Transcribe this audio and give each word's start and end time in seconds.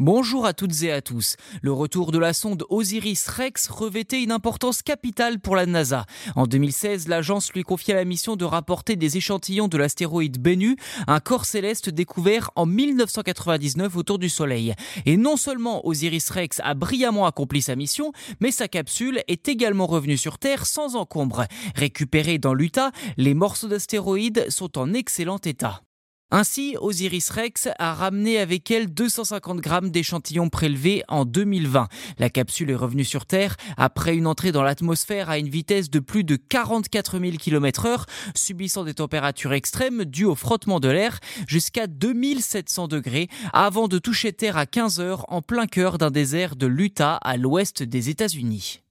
Bonjour 0.00 0.44
à 0.44 0.54
toutes 0.54 0.82
et 0.82 0.90
à 0.90 1.00
tous. 1.00 1.36
Le 1.62 1.70
retour 1.70 2.10
de 2.10 2.18
la 2.18 2.32
sonde 2.32 2.64
Osiris-Rex 2.68 3.68
revêtait 3.68 4.24
une 4.24 4.32
importance 4.32 4.82
capitale 4.82 5.38
pour 5.38 5.54
la 5.54 5.66
NASA. 5.66 6.04
En 6.34 6.48
2016, 6.48 7.06
l'agence 7.06 7.52
lui 7.52 7.62
confiait 7.62 7.94
la 7.94 8.04
mission 8.04 8.34
de 8.34 8.44
rapporter 8.44 8.96
des 8.96 9.16
échantillons 9.18 9.68
de 9.68 9.78
l'astéroïde 9.78 10.42
Bennu, 10.42 10.74
un 11.06 11.20
corps 11.20 11.44
céleste 11.44 11.90
découvert 11.90 12.50
en 12.56 12.66
1999 12.66 13.96
autour 13.96 14.18
du 14.18 14.28
Soleil. 14.28 14.74
Et 15.06 15.16
non 15.16 15.36
seulement 15.36 15.86
Osiris-Rex 15.86 16.60
a 16.64 16.74
brillamment 16.74 17.26
accompli 17.26 17.62
sa 17.62 17.76
mission, 17.76 18.10
mais 18.40 18.50
sa 18.50 18.66
capsule 18.66 19.22
est 19.28 19.46
également 19.46 19.86
revenue 19.86 20.18
sur 20.18 20.38
Terre 20.38 20.66
sans 20.66 20.96
encombre. 20.96 21.44
Récupérée 21.76 22.38
dans 22.38 22.52
l'Utah, 22.52 22.90
les 23.16 23.34
morceaux 23.34 23.68
d'astéroïdes 23.68 24.50
sont 24.50 24.76
en 24.76 24.92
excellent 24.92 25.38
état. 25.44 25.82
Ainsi, 26.30 26.76
Osiris 26.80 27.30
Rex 27.30 27.68
a 27.78 27.94
ramené 27.94 28.38
avec 28.38 28.68
elle 28.70 28.92
250 28.92 29.60
grammes 29.60 29.90
d'échantillons 29.90 30.48
prélevés 30.48 31.04
en 31.06 31.24
2020. 31.24 31.86
La 32.18 32.28
capsule 32.28 32.70
est 32.70 32.74
revenue 32.74 33.04
sur 33.04 33.24
Terre 33.24 33.56
après 33.76 34.16
une 34.16 34.26
entrée 34.26 34.50
dans 34.50 34.64
l'atmosphère 34.64 35.30
à 35.30 35.38
une 35.38 35.48
vitesse 35.48 35.90
de 35.90 36.00
plus 36.00 36.24
de 36.24 36.36
44 36.36 37.20
000 37.20 37.36
km 37.36 37.86
heure, 37.86 38.06
subissant 38.34 38.84
des 38.84 38.94
températures 38.94 39.52
extrêmes 39.52 40.04
dues 40.04 40.24
au 40.24 40.34
frottement 40.34 40.80
de 40.80 40.88
l'air 40.88 41.20
jusqu'à 41.46 41.86
2700 41.86 42.88
degrés 42.88 43.28
avant 43.52 43.86
de 43.86 43.98
toucher 43.98 44.32
Terre 44.32 44.56
à 44.56 44.66
15 44.66 45.00
heures 45.00 45.24
en 45.28 45.40
plein 45.40 45.66
cœur 45.66 45.98
d'un 45.98 46.10
désert 46.10 46.56
de 46.56 46.66
l'Utah 46.66 47.14
à 47.16 47.36
l'ouest 47.36 47.82
des 47.82 48.08
États-Unis. 48.08 48.83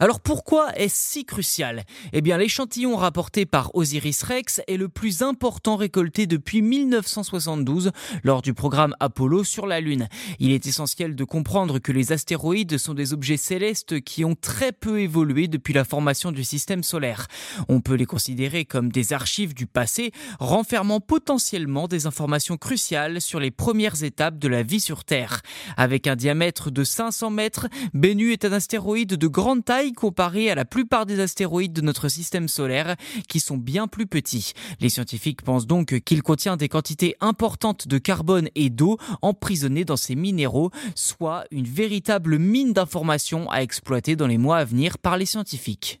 Alors 0.00 0.20
pourquoi 0.20 0.72
est-ce 0.76 0.94
si 0.96 1.24
crucial? 1.24 1.82
Eh 2.12 2.20
bien 2.20 2.38
l'échantillon 2.38 2.94
rapporté 2.94 3.46
par 3.46 3.74
Osiris 3.74 4.22
Rex 4.22 4.60
est 4.68 4.76
le 4.76 4.88
plus 4.88 5.22
important 5.22 5.74
récolté 5.74 6.28
depuis 6.28 6.62
1972 6.62 7.90
lors 8.22 8.40
du 8.40 8.54
programme 8.54 8.94
Apollo 9.00 9.42
sur 9.42 9.66
la 9.66 9.80
Lune. 9.80 10.06
Il 10.38 10.52
est 10.52 10.66
essentiel 10.66 11.16
de 11.16 11.24
comprendre 11.24 11.80
que 11.80 11.90
les 11.90 12.12
astéroïdes 12.12 12.78
sont 12.78 12.94
des 12.94 13.12
objets 13.12 13.36
célestes 13.36 14.00
qui 14.00 14.24
ont 14.24 14.36
très 14.36 14.70
peu 14.70 15.00
évolué 15.00 15.48
depuis 15.48 15.74
la 15.74 15.82
formation 15.82 16.30
du 16.30 16.44
système 16.44 16.84
solaire. 16.84 17.26
On 17.68 17.80
peut 17.80 17.94
les 17.94 18.06
considérer 18.06 18.66
comme 18.66 18.92
des 18.92 19.12
archives 19.12 19.52
du 19.52 19.66
passé, 19.66 20.12
renfermant 20.38 21.00
potentiellement 21.00 21.88
des 21.88 22.06
informations 22.06 22.56
cruciales 22.56 23.20
sur 23.20 23.40
les 23.40 23.50
premières 23.50 24.04
étapes 24.04 24.38
de 24.38 24.46
la 24.46 24.62
vie 24.62 24.78
sur 24.78 25.02
Terre. 25.02 25.42
Avec 25.76 26.06
un 26.06 26.14
diamètre 26.14 26.70
de 26.70 26.84
500 26.84 27.30
mètres, 27.30 27.66
Bennu 27.94 28.30
est 28.32 28.44
un 28.44 28.52
astéroïde 28.52 29.16
de 29.16 29.26
grande 29.26 29.64
taille 29.64 29.87
comparé 29.92 30.50
à 30.50 30.54
la 30.54 30.64
plupart 30.64 31.06
des 31.06 31.20
astéroïdes 31.20 31.72
de 31.72 31.80
notre 31.80 32.08
système 32.08 32.48
solaire 32.48 32.96
qui 33.28 33.40
sont 33.40 33.56
bien 33.56 33.88
plus 33.88 34.06
petits. 34.06 34.52
Les 34.80 34.88
scientifiques 34.88 35.42
pensent 35.42 35.66
donc 35.66 36.00
qu'il 36.00 36.22
contient 36.22 36.56
des 36.56 36.68
quantités 36.68 37.16
importantes 37.20 37.88
de 37.88 37.98
carbone 37.98 38.48
et 38.54 38.70
d'eau 38.70 38.98
emprisonnées 39.22 39.84
dans 39.84 39.96
ces 39.96 40.14
minéraux, 40.14 40.70
soit 40.94 41.44
une 41.50 41.66
véritable 41.66 42.38
mine 42.38 42.72
d'informations 42.72 43.50
à 43.50 43.62
exploiter 43.62 44.16
dans 44.16 44.26
les 44.26 44.38
mois 44.38 44.58
à 44.58 44.64
venir 44.64 44.98
par 44.98 45.16
les 45.16 45.26
scientifiques. 45.26 46.00